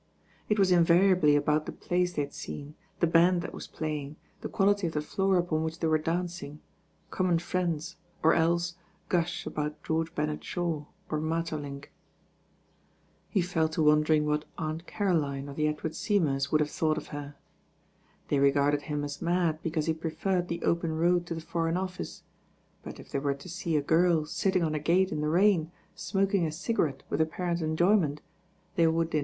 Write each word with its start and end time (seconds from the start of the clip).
It 0.49 0.57
was 0.57 0.71
invariably 0.71 1.35
about 1.35 1.67
the 1.67 1.71
plays 1.71 2.15
they 2.15 2.23
had 2.23 2.33
seen, 2.33 2.73
the 3.01 3.05
band 3.05 3.43
that 3.43 3.53
was 3.53 3.67
playing, 3.67 4.15
the 4.39 4.49
quality 4.49 4.87
of 4.87 4.93
the 4.93 5.01
floor 5.03 5.37
upon 5.37 5.63
which 5.63 5.77
they 5.77 5.85
were 5.85 5.99
dancing, 5.99 6.59
common 7.11 7.37
friends, 7.37 7.97
or 8.23 8.33
else 8.33 8.73
gush 9.09 9.45
about 9.45 9.83
George 9.83 10.15
Bernard 10.15 10.43
Shaw, 10.43 10.85
or 11.11 11.19
Maeterlinck. 11.21 11.91
He 13.29 13.43
fell 13.43 13.69
to 13.69 13.83
wondering 13.83 14.25
what 14.25 14.45
Aunt 14.57 14.87
Caroline 14.87 15.47
or 15.47 15.53
the 15.53 15.67
Edward 15.67 15.93
Seymours 15.93 16.51
would 16.51 16.61
have 16.61 16.71
thought 16.71 16.97
of 16.97 17.09
her. 17.09 17.35
They 18.29 18.39
regarded 18.39 18.81
him 18.81 19.03
as 19.03 19.21
mad 19.21 19.61
because 19.61 19.85
he 19.85 19.93
preferred 19.93 20.47
the 20.47 20.63
open 20.63 20.97
road 20.97 21.27
to 21.27 21.35
the 21.35 21.41
Foreign 21.41 21.77
Office; 21.77 22.23
but 22.81 22.99
if 22.99 23.11
they 23.11 23.19
were 23.19 23.35
to 23.35 23.47
see 23.47 23.75
a 23.75 23.83
girl 23.83 24.25
sitting 24.25 24.63
on 24.63 24.73
a 24.73 24.79
gate 24.79 25.11
in 25.11 25.21
the 25.21 25.29
rain, 25.29 25.71
smoking 25.93 26.43
a 26.47 26.51
cigarette 26.51 27.03
with 27.11 27.21
apparent 27.21 27.61
enjoyment, 27.61 28.23
they 28.75 28.87
would 28.87 29.13
in. 29.13 29.19